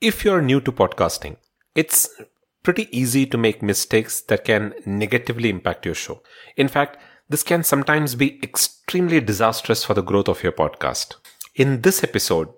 [0.00, 1.38] If you're new to podcasting,
[1.74, 2.08] it's
[2.62, 6.22] pretty easy to make mistakes that can negatively impact your show.
[6.56, 11.16] In fact, this can sometimes be extremely disastrous for the growth of your podcast.
[11.56, 12.48] In this episode,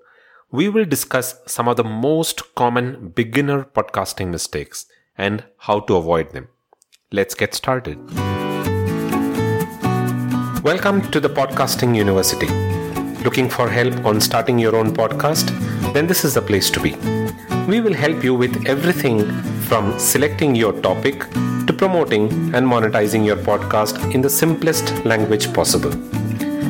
[0.50, 4.84] we will discuss some of the most common beginner podcasting mistakes
[5.16, 6.48] and how to avoid them.
[7.10, 7.96] Let's get started.
[10.62, 12.48] Welcome to the Podcasting University.
[13.24, 15.48] Looking for help on starting your own podcast?
[15.94, 17.19] Then this is the place to be.
[17.68, 19.24] We will help you with everything
[19.68, 21.28] from selecting your topic
[21.66, 25.90] to promoting and monetizing your podcast in the simplest language possible.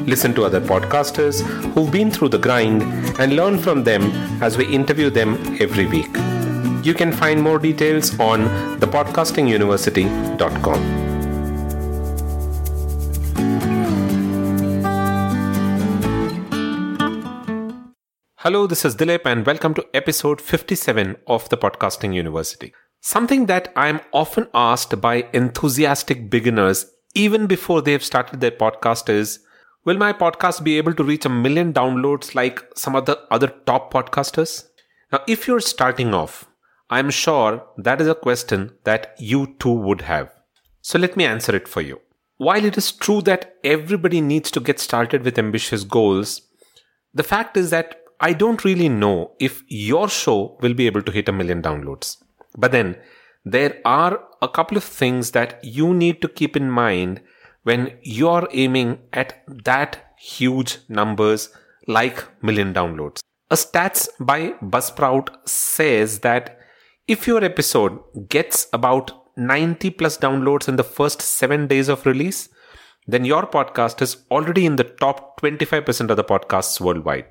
[0.06, 1.42] Listen to other podcasters
[1.72, 2.82] who've been through the grind
[3.20, 4.10] and learn from them
[4.42, 6.16] as we interview them every week.
[6.84, 8.48] You can find more details on
[8.80, 10.99] thepodcastinguniversity.com.
[18.42, 22.72] Hello, this is Dilip, and welcome to episode 57 of the Podcasting University.
[23.02, 29.40] Something that I'm often asked by enthusiastic beginners, even before they've started their podcast, is
[29.84, 33.48] Will my podcast be able to reach a million downloads like some of the other
[33.66, 34.64] top podcasters?
[35.12, 36.48] Now, if you're starting off,
[36.88, 40.32] I'm sure that is a question that you too would have.
[40.80, 42.00] So let me answer it for you.
[42.38, 46.40] While it is true that everybody needs to get started with ambitious goals,
[47.12, 51.12] the fact is that I don't really know if your show will be able to
[51.12, 52.18] hit a million downloads.
[52.56, 52.96] But then
[53.46, 57.22] there are a couple of things that you need to keep in mind
[57.62, 61.48] when you're aiming at that huge numbers
[61.86, 63.20] like million downloads.
[63.50, 66.58] A stats by Buzzsprout says that
[67.08, 67.98] if your episode
[68.28, 72.50] gets about 90 plus downloads in the first 7 days of release,
[73.06, 77.24] then your podcast is already in the top 25% of the podcasts worldwide.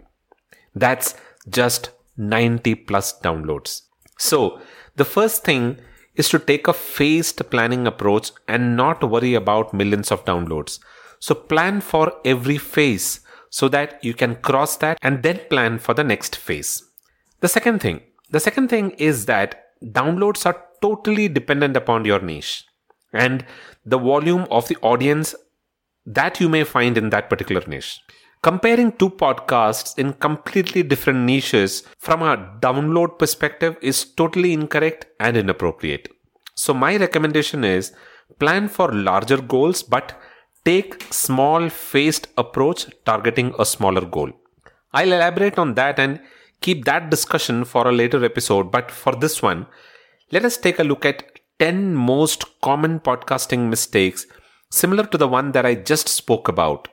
[0.75, 1.15] That's
[1.49, 3.83] just 90 plus downloads.
[4.17, 4.61] So,
[4.95, 5.77] the first thing
[6.15, 10.79] is to take a phased planning approach and not worry about millions of downloads.
[11.19, 15.93] So, plan for every phase so that you can cross that and then plan for
[15.93, 16.83] the next phase.
[17.39, 22.65] The second thing, the second thing is that downloads are totally dependent upon your niche
[23.13, 23.45] and
[23.85, 25.35] the volume of the audience
[26.05, 28.01] that you may find in that particular niche.
[28.41, 35.35] Comparing two podcasts in completely different niches from a download perspective is totally incorrect and
[35.35, 36.07] inappropriate.
[36.55, 37.91] So my recommendation is
[38.39, 40.17] plan for larger goals but
[40.63, 44.31] take small phased approach targeting a smaller goal.
[44.93, 46.21] I'll elaborate on that and
[46.61, 49.67] keep that discussion for a later episode but for this one
[50.31, 54.25] let us take a look at 10 most common podcasting mistakes
[54.71, 56.87] similar to the one that I just spoke about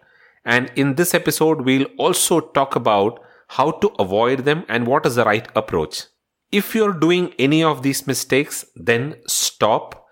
[0.46, 5.16] and in this episode, we'll also talk about how to avoid them and what is
[5.16, 6.04] the right approach.
[6.52, 10.06] If you're doing any of these mistakes, then stop,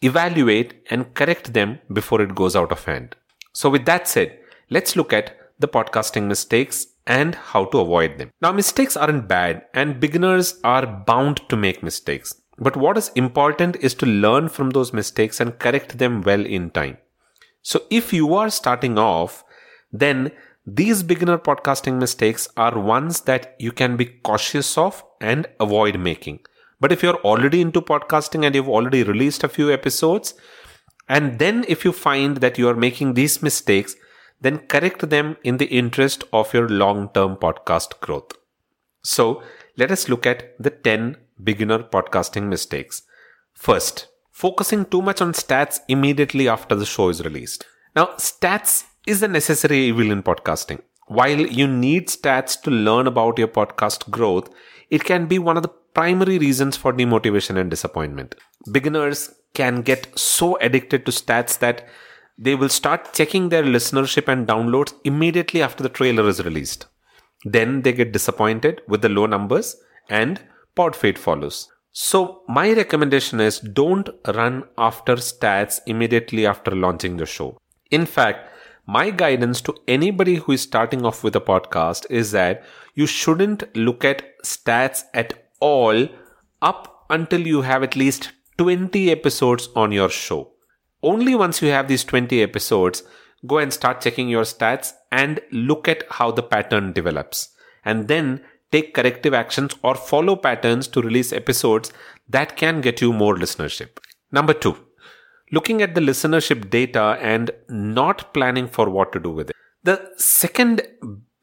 [0.00, 3.16] evaluate, and correct them before it goes out of hand.
[3.52, 4.38] So, with that said,
[4.70, 8.30] let's look at the podcasting mistakes and how to avoid them.
[8.40, 12.34] Now, mistakes aren't bad, and beginners are bound to make mistakes.
[12.56, 16.70] But what is important is to learn from those mistakes and correct them well in
[16.70, 16.98] time.
[17.62, 19.44] So, if you are starting off,
[19.92, 20.32] then
[20.66, 26.40] these beginner podcasting mistakes are ones that you can be cautious of and avoid making.
[26.80, 30.34] But if you're already into podcasting and you've already released a few episodes,
[31.08, 33.96] and then if you find that you are making these mistakes,
[34.40, 38.32] then correct them in the interest of your long term podcast growth.
[39.02, 39.42] So
[39.76, 43.02] let us look at the 10 beginner podcasting mistakes.
[43.52, 47.66] First, focusing too much on stats immediately after the show is released.
[47.94, 50.80] Now, stats is a necessary evil in podcasting.
[51.06, 54.48] While you need stats to learn about your podcast growth,
[54.90, 58.34] it can be one of the primary reasons for demotivation and disappointment.
[58.70, 61.86] Beginners can get so addicted to stats that
[62.38, 66.86] they will start checking their listenership and downloads immediately after the trailer is released.
[67.44, 69.76] Then they get disappointed with the low numbers
[70.08, 70.40] and
[70.74, 71.68] pod fade follows.
[71.90, 77.58] So my recommendation is don't run after stats immediately after launching the show.
[77.90, 78.48] In fact,
[78.86, 82.64] my guidance to anybody who is starting off with a podcast is that
[82.94, 86.08] you shouldn't look at stats at all
[86.60, 90.52] up until you have at least 20 episodes on your show.
[91.02, 93.02] Only once you have these 20 episodes,
[93.46, 97.50] go and start checking your stats and look at how the pattern develops.
[97.84, 101.92] And then take corrective actions or follow patterns to release episodes
[102.28, 103.98] that can get you more listenership.
[104.30, 104.76] Number two,
[105.52, 109.56] looking at the listenership data and not planning for what to do with it.
[109.84, 110.82] The second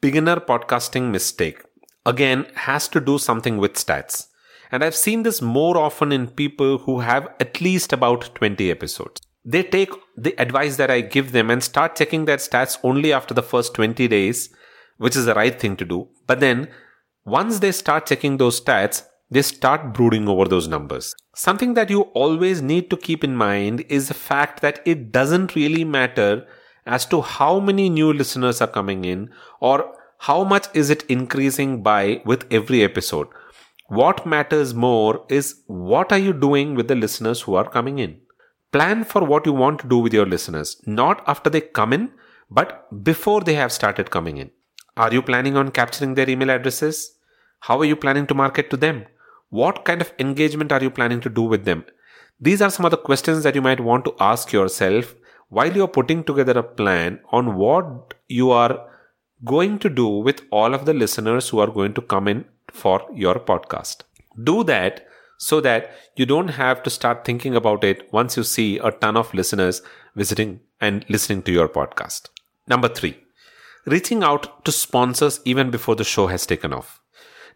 [0.00, 1.62] beginner podcasting mistake
[2.04, 4.26] again has to do something with stats.
[4.72, 9.20] And I've seen this more often in people who have at least about 20 episodes.
[9.44, 13.34] They take the advice that I give them and start checking their stats only after
[13.34, 14.50] the first 20 days,
[14.98, 16.08] which is the right thing to do.
[16.26, 16.68] But then
[17.24, 21.14] once they start checking those stats, they start brooding over those numbers.
[21.34, 25.54] Something that you always need to keep in mind is the fact that it doesn't
[25.54, 26.46] really matter
[26.86, 29.30] as to how many new listeners are coming in
[29.60, 33.28] or how much is it increasing by with every episode.
[33.88, 38.20] What matters more is what are you doing with the listeners who are coming in.
[38.72, 42.10] Plan for what you want to do with your listeners, not after they come in,
[42.50, 44.50] but before they have started coming in.
[44.96, 47.16] Are you planning on capturing their email addresses?
[47.60, 49.06] How are you planning to market to them?
[49.50, 51.84] What kind of engagement are you planning to do with them?
[52.40, 55.14] These are some of the questions that you might want to ask yourself
[55.48, 58.88] while you're putting together a plan on what you are
[59.44, 63.04] going to do with all of the listeners who are going to come in for
[63.12, 64.02] your podcast.
[64.44, 65.06] Do that
[65.38, 69.16] so that you don't have to start thinking about it once you see a ton
[69.16, 69.82] of listeners
[70.14, 72.28] visiting and listening to your podcast.
[72.68, 73.18] Number three,
[73.86, 76.99] reaching out to sponsors even before the show has taken off.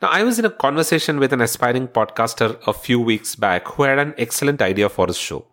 [0.02, 3.84] Now, I was in a conversation with an aspiring podcaster a few weeks back who
[3.84, 5.46] had an excellent idea for his show.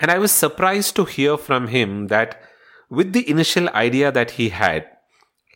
[0.00, 2.42] And I was surprised to hear from him that
[2.90, 4.86] with the initial idea that he had,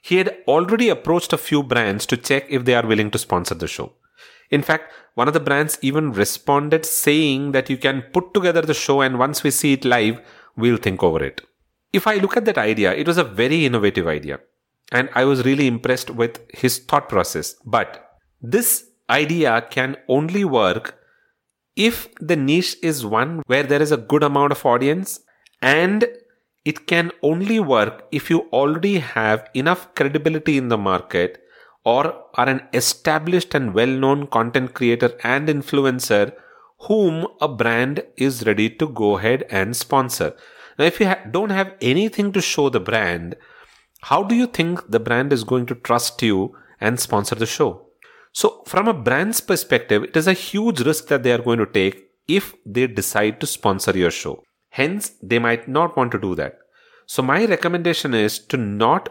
[0.02, 3.54] he had already approached a few brands to check if they are willing to sponsor
[3.54, 3.92] the show.
[4.50, 8.74] In fact, one of the brands even responded saying that you can put together the
[8.74, 10.20] show and once we see it live,
[10.56, 11.40] we'll think over it.
[11.92, 14.40] If I look at that idea, it was a very innovative idea.
[14.92, 17.56] And I was really impressed with his thought process.
[17.64, 18.05] But
[18.40, 20.98] this idea can only work
[21.76, 25.20] if the niche is one where there is a good amount of audience
[25.62, 26.06] and
[26.64, 31.42] it can only work if you already have enough credibility in the market
[31.84, 36.32] or are an established and well known content creator and influencer
[36.80, 40.34] whom a brand is ready to go ahead and sponsor.
[40.78, 43.36] Now, if you ha- don't have anything to show the brand,
[44.02, 47.85] how do you think the brand is going to trust you and sponsor the show?
[48.38, 51.64] So, from a brand's perspective, it is a huge risk that they are going to
[51.64, 54.42] take if they decide to sponsor your show.
[54.68, 56.58] Hence, they might not want to do that.
[57.06, 59.08] So, my recommendation is to not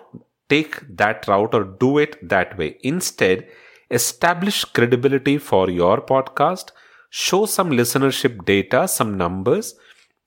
[0.47, 2.77] take that route or do it that way.
[2.81, 3.47] Instead,
[3.89, 6.69] establish credibility for your podcast,
[7.09, 9.73] show some listenership data, some numbers,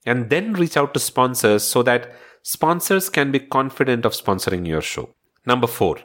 [0.06, 4.82] and then reach out to sponsors so that sponsors can be confident of sponsoring your
[4.82, 5.08] show.
[5.46, 5.98] Number four,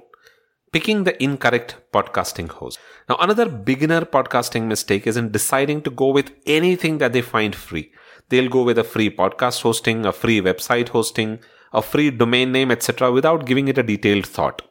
[0.73, 2.79] picking the incorrect podcasting host.
[3.07, 7.55] Now, another beginner podcasting mistake is in deciding to go with anything that they find
[7.55, 7.91] free.
[8.29, 11.39] They'll go with a free podcast hosting, a free website hosting,
[11.71, 14.63] a free domain name, etc., without giving it a detailed thought.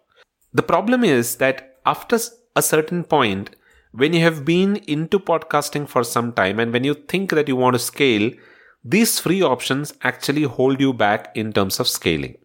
[0.53, 2.19] The problem is that after
[2.57, 3.55] a certain point,
[3.93, 7.55] when you have been into podcasting for some time and when you think that you
[7.55, 8.33] want to scale,
[8.85, 12.37] these free options actually hold you back in terms of scaling.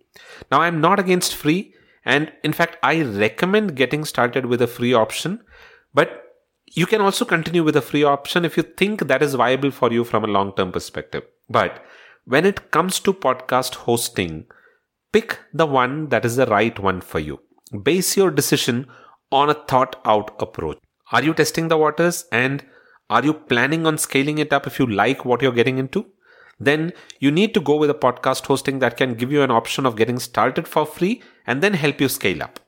[0.51, 1.73] Now, I'm not against free.
[2.07, 5.41] And in fact, I recommend getting started with a free option,
[5.93, 6.23] but
[6.65, 9.91] you can also continue with a free option if you think that is viable for
[9.91, 11.23] you from a long term perspective.
[11.49, 11.83] But
[12.23, 14.45] when it comes to podcast hosting,
[15.11, 17.41] pick the one that is the right one for you.
[17.83, 18.87] Base your decision
[19.29, 20.77] on a thought out approach.
[21.11, 22.65] Are you testing the waters and
[23.09, 26.05] are you planning on scaling it up if you like what you're getting into?
[26.59, 29.85] Then you need to go with a podcast hosting that can give you an option
[29.85, 32.59] of getting started for free and then help you scale up.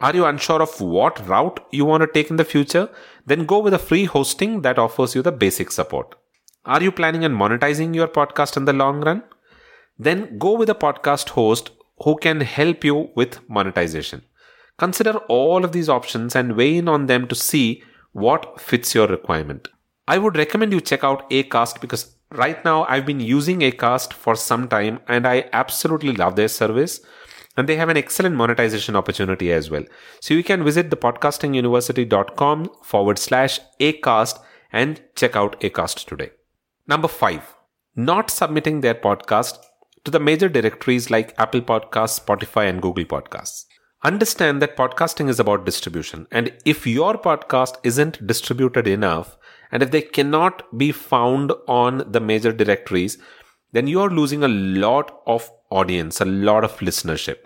[0.00, 2.90] Are you unsure of what route you want to take in the future?
[3.24, 6.14] Then go with a free hosting that offers you the basic support.
[6.66, 9.22] Are you planning on monetizing your podcast in the long run?
[9.98, 11.70] Then go with a podcast host
[12.02, 14.22] who can help you with monetization.
[14.76, 19.06] Consider all of these options and weigh in on them to see what fits your
[19.06, 19.68] requirement.
[20.06, 24.36] I would recommend you check out Acast because right now I've been using Acast for
[24.36, 27.00] some time and I absolutely love their service.
[27.56, 29.84] And they have an excellent monetization opportunity as well.
[30.20, 34.38] So you can visit the podcastinguniversity.com forward slash Acast
[34.70, 36.30] and check out Acast today.
[36.86, 37.54] Number five,
[37.94, 39.58] not submitting their podcast
[40.04, 43.64] to the major directories like Apple Podcasts, Spotify, and Google Podcasts.
[44.04, 46.26] Understand that podcasting is about distribution.
[46.30, 49.36] And if your podcast isn't distributed enough,
[49.72, 53.18] and if they cannot be found on the major directories,
[53.72, 57.38] then you are losing a lot of audience, a lot of listenership.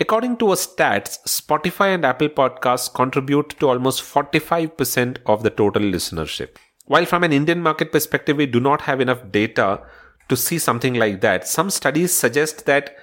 [0.00, 5.82] According to a stats, Spotify and Apple Podcasts contribute to almost 45% of the total
[5.82, 6.56] listenership.
[6.86, 9.82] While from an Indian market perspective, we do not have enough data
[10.28, 12.96] to see something like that, some studies suggest that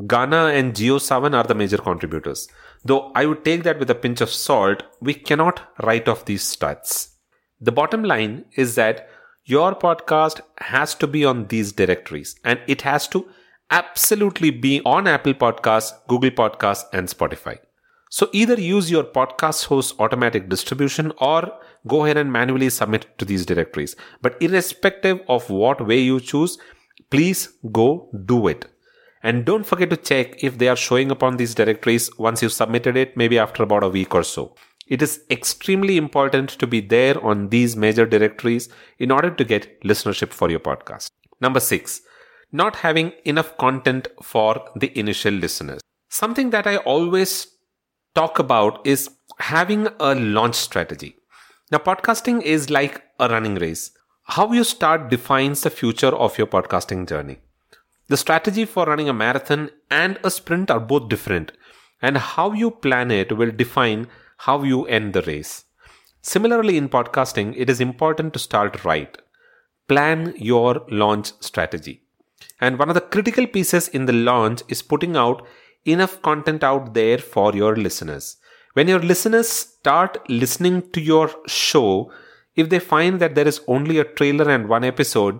[0.00, 2.48] Gaana and JioSaavn are the major contributors.
[2.84, 6.44] Though I would take that with a pinch of salt, we cannot write off these
[6.44, 7.11] stats.
[7.64, 9.08] The bottom line is that
[9.44, 13.28] your podcast has to be on these directories and it has to
[13.70, 17.58] absolutely be on Apple Podcasts, Google Podcasts, and Spotify.
[18.10, 21.52] So either use your podcast host automatic distribution or
[21.86, 23.94] go ahead and manually submit to these directories.
[24.22, 26.58] But irrespective of what way you choose,
[27.10, 28.66] please go do it.
[29.22, 32.52] And don't forget to check if they are showing up on these directories once you've
[32.52, 34.56] submitted it, maybe after about a week or so.
[34.94, 38.68] It is extremely important to be there on these major directories
[38.98, 41.06] in order to get listenership for your podcast.
[41.40, 42.02] Number six,
[42.52, 45.80] not having enough content for the initial listeners.
[46.10, 47.46] Something that I always
[48.14, 49.08] talk about is
[49.38, 51.16] having a launch strategy.
[51.70, 53.92] Now, podcasting is like a running race.
[54.24, 57.38] How you start defines the future of your podcasting journey.
[58.08, 61.52] The strategy for running a marathon and a sprint are both different,
[62.02, 64.06] and how you plan it will define
[64.46, 65.64] how you end the race.
[66.20, 69.16] Similarly, in podcasting, it is important to start right.
[69.88, 72.02] Plan your launch strategy.
[72.60, 75.46] And one of the critical pieces in the launch is putting out
[75.84, 78.36] enough content out there for your listeners.
[78.72, 82.10] When your listeners start listening to your show,
[82.56, 85.38] if they find that there is only a trailer and one episode,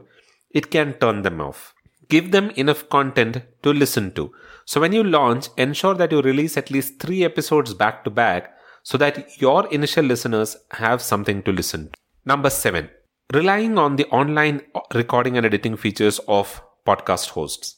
[0.51, 1.75] it can turn them off.
[2.09, 4.33] Give them enough content to listen to.
[4.65, 8.59] So when you launch, ensure that you release at least three episodes back to back
[8.83, 11.99] so that your initial listeners have something to listen to.
[12.25, 12.91] Number seven,
[13.33, 14.63] relying on the online
[14.95, 17.77] recording and editing features of podcast hosts.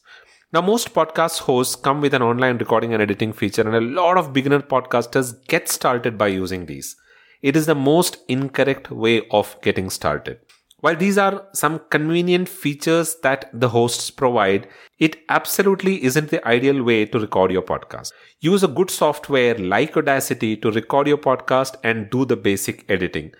[0.53, 4.17] Now, most podcast hosts come with an online recording and editing feature, and a lot
[4.17, 6.95] of beginner podcasters get started by using these.
[7.41, 10.39] It is the most incorrect way of getting started.
[10.85, 14.67] While these are some convenient features that the hosts provide,
[14.99, 18.11] it absolutely isn't the ideal way to record your podcast.
[18.39, 23.31] Use a good software like Audacity to record your podcast and do the basic editing.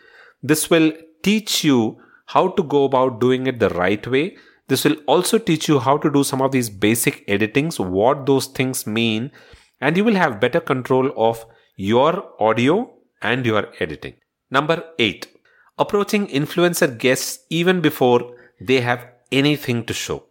[0.41, 4.35] This will teach you how to go about doing it the right way
[4.67, 8.47] this will also teach you how to do some of these basic editings, what those
[8.47, 9.31] things mean,
[9.79, 14.15] and you will have better control of your audio and your editing.
[14.49, 15.27] Number eight,
[15.77, 20.23] approaching influencer guests even before they have anything to show.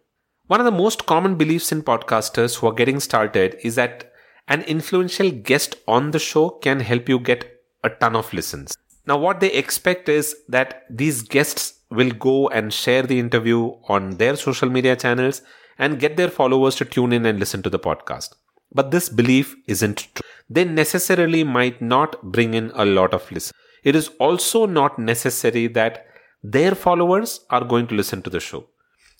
[0.47, 4.11] One of the most common beliefs in podcasters who are getting started is that
[4.47, 8.77] an influential guest on the show can help you get a ton of listens.
[9.07, 14.17] Now, what they expect is that these guests will go and share the interview on
[14.17, 15.41] their social media channels
[15.77, 18.33] and get their followers to tune in and listen to the podcast.
[18.73, 20.27] But this belief isn't true.
[20.49, 23.55] They necessarily might not bring in a lot of listen.
[23.85, 26.07] It is also not necessary that
[26.43, 28.65] their followers are going to listen to the show.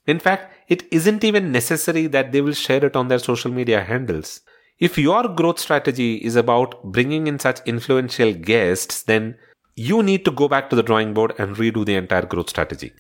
[0.08, 3.82] In fact, it isn't even necessary that they will share it on their social media
[3.84, 4.42] handles.
[4.80, 9.38] If your growth strategy is about bringing in such influential guests, then
[9.76, 12.92] you need to go back to the drawing board and redo the entire growth strategy.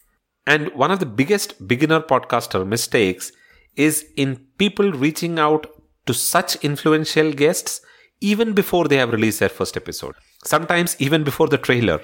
[0.47, 3.31] And one of the biggest beginner podcaster mistakes
[3.75, 5.67] is in people reaching out
[6.05, 7.81] to such influential guests
[8.21, 10.15] even before they have released their first episode.
[10.45, 12.01] Sometimes even before the trailer.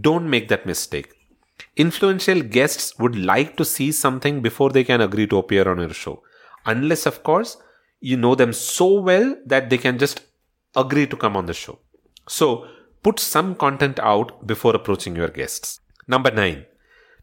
[0.00, 1.12] Don't make that mistake.
[1.76, 5.90] Influential guests would like to see something before they can agree to appear on your
[5.90, 6.22] show.
[6.66, 7.56] Unless, of course,
[8.00, 10.22] you know them so well that they can just
[10.74, 11.78] agree to come on the show.
[12.26, 12.66] So,
[13.04, 15.78] Put some content out before approaching your guests.
[16.08, 16.64] Number nine,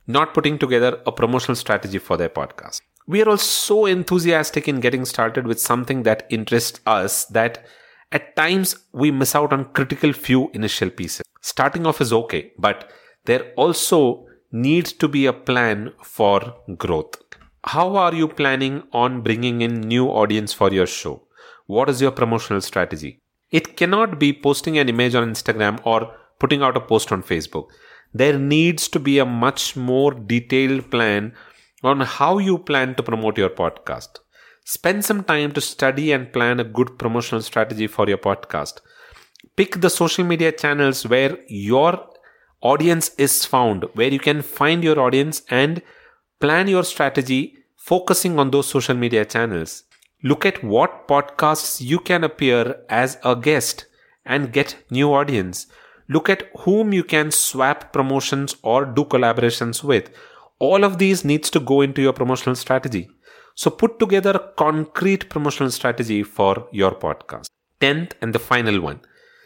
[0.05, 2.81] not putting together a promotional strategy for their podcast.
[3.07, 7.65] We are all so enthusiastic in getting started with something that interests us that
[8.11, 11.23] at times we miss out on critical few initial pieces.
[11.41, 12.91] Starting off is okay, but
[13.25, 17.15] there also needs to be a plan for growth.
[17.63, 21.23] How are you planning on bringing in new audience for your show?
[21.67, 23.19] What is your promotional strategy?
[23.51, 27.67] It cannot be posting an image on Instagram or putting out a post on Facebook.
[28.13, 31.33] There needs to be a much more detailed plan
[31.83, 34.19] on how you plan to promote your podcast.
[34.63, 38.79] Spend some time to study and plan a good promotional strategy for your podcast.
[39.55, 42.07] Pick the social media channels where your
[42.61, 45.81] audience is found, where you can find your audience and
[46.39, 49.83] plan your strategy focusing on those social media channels.
[50.23, 53.87] Look at what podcasts you can appear as a guest
[54.23, 55.65] and get new audience.
[56.07, 60.11] Look at whom you can swap promotions or do collaborations with.
[60.59, 63.09] All of these needs to go into your promotional strategy.
[63.55, 67.47] So put together a concrete promotional strategy for your podcast.
[67.79, 69.01] Tenth and the final one.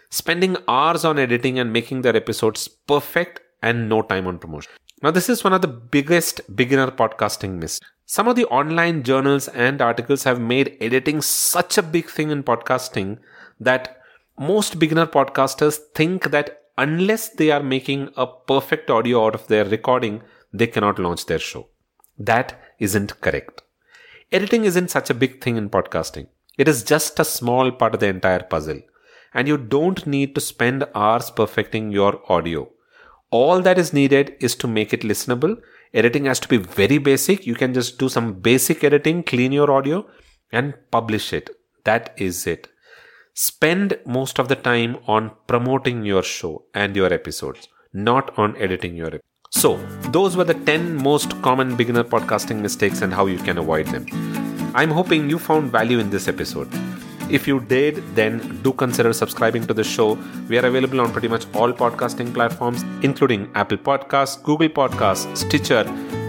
[0.10, 4.72] Spending hours on editing and making their episodes perfect and no time on promotion.
[5.02, 7.90] Now, this is one of the biggest beginner podcasting mistakes.
[8.06, 12.44] Some of the online journals and articles have made editing such a big thing in
[12.44, 13.18] podcasting
[13.60, 14.00] that
[14.40, 19.66] most beginner podcasters think that unless they are making a perfect audio out of their
[19.66, 20.22] recording,
[20.54, 21.68] they cannot launch their show.
[22.18, 23.62] That isn't correct.
[24.32, 26.28] Editing isn't such a big thing in podcasting.
[26.58, 28.82] It is just a small part of the entire puzzle.
[29.34, 32.72] And you don't need to spend hours perfecting your audio.
[33.30, 35.58] All that is needed is to make it listenable.
[35.94, 37.46] Editing has to be very basic.
[37.46, 40.08] You can just do some basic editing, clean your audio,
[40.52, 41.50] and publish it.
[41.84, 42.68] That is it.
[43.34, 48.96] Spend most of the time on promoting your show and your episodes, not on editing
[48.96, 49.35] your episodes.
[49.56, 49.78] So,
[50.12, 54.06] those were the 10 most common beginner podcasting mistakes and how you can avoid them.
[54.76, 56.68] I'm hoping you found value in this episode.
[57.30, 60.18] If you did, then do consider subscribing to the show.
[60.50, 65.86] We are available on pretty much all podcasting platforms, including Apple Podcasts, Google Podcasts, Stitcher,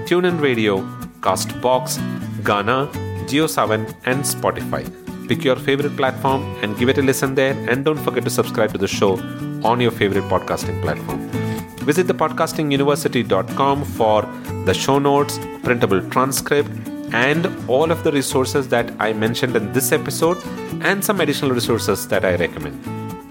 [0.07, 0.83] TuneIn Radio,
[1.21, 1.99] Castbox,
[2.45, 2.89] Gaana,
[3.27, 4.85] JioSaavn, and Spotify.
[5.27, 7.55] Pick your favorite platform and give it a listen there.
[7.69, 9.19] And don't forget to subscribe to the show
[9.65, 11.46] on your favorite podcasting platform.
[11.87, 14.23] Visit thepodcastinguniversity.com for
[14.65, 16.69] the show notes, printable transcript,
[17.13, 20.37] and all of the resources that I mentioned in this episode,
[20.83, 22.77] and some additional resources that I recommend.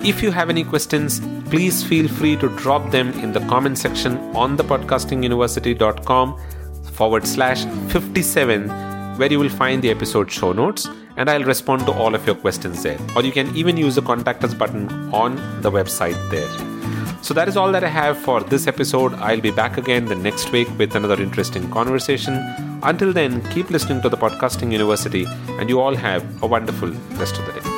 [0.01, 1.19] If you have any questions,
[1.50, 6.39] please feel free to drop them in the comment section on thepodcastinguniversity.com
[6.93, 8.69] forward slash 57,
[9.17, 12.35] where you will find the episode show notes, and I'll respond to all of your
[12.35, 13.00] questions there.
[13.17, 16.75] Or you can even use the contact us button on the website there.
[17.25, 19.15] So that is all that I have for this episode.
[19.15, 22.36] I'll be back again the next week with another interesting conversation.
[22.84, 25.25] Until then, keep listening to the Podcasting University,
[25.60, 27.75] and you all have a wonderful rest of the day.